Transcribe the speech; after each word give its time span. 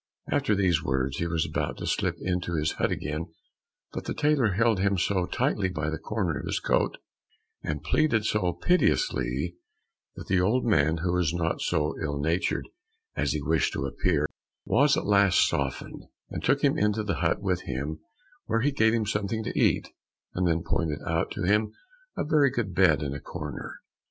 After 0.31 0.55
these 0.55 0.81
words 0.83 1.17
he 1.17 1.27
was 1.27 1.45
about 1.45 1.77
to 1.77 1.85
slip 1.85 2.15
into 2.19 2.55
his 2.55 2.71
hut 2.71 2.89
again, 2.91 3.27
but 3.91 4.05
the 4.05 4.15
tailor 4.15 4.53
held 4.53 4.79
him 4.79 4.97
so 4.97 5.27
tightly 5.27 5.69
by 5.69 5.91
the 5.91 5.99
corner 5.99 6.39
of 6.39 6.47
his 6.47 6.59
coat, 6.59 6.97
and 7.61 7.83
pleaded 7.83 8.25
so 8.25 8.51
piteously, 8.53 9.57
that 10.15 10.25
the 10.25 10.41
old 10.41 10.65
man, 10.65 10.97
who 11.03 11.13
was 11.13 11.35
not 11.35 11.61
so 11.61 11.93
ill 12.01 12.19
natured 12.19 12.67
as 13.15 13.33
he 13.33 13.43
wished 13.43 13.73
to 13.73 13.85
appear, 13.85 14.27
was 14.65 14.97
at 14.97 15.05
last 15.05 15.47
softened, 15.47 16.05
and 16.31 16.43
took 16.43 16.63
him 16.63 16.79
into 16.79 17.03
the 17.03 17.17
hut 17.17 17.39
with 17.39 17.61
him 17.65 17.99
where 18.47 18.61
he 18.61 18.71
gave 18.71 18.95
him 18.95 19.05
something 19.05 19.43
to 19.43 19.53
eat, 19.55 19.87
and 20.33 20.47
then 20.47 20.63
pointed 20.65 20.97
out 21.05 21.29
to 21.29 21.43
him 21.43 21.73
a 22.17 22.23
very 22.23 22.49
good 22.49 22.73
bed 22.73 23.03
in 23.03 23.13
a 23.13 23.21
corner. 23.21 23.75